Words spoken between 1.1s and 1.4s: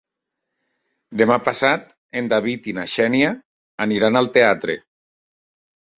Demà